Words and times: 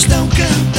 estão 0.00 0.26
cantando, 0.28 0.69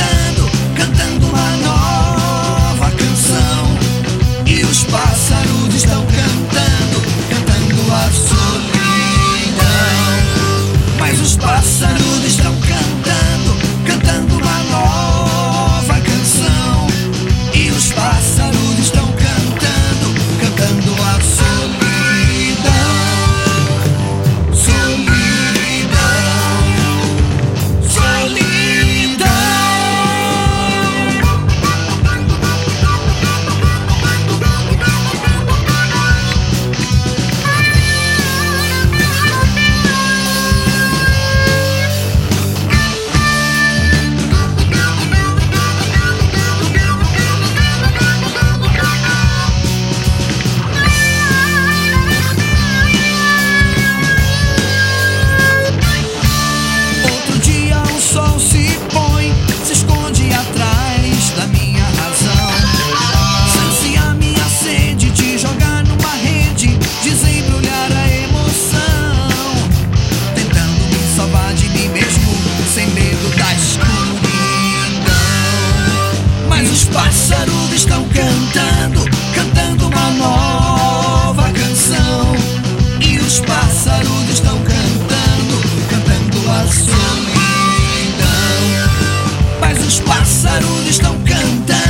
passarudos 90.41 90.87
estão 90.87 91.15
cantando. 91.23 91.80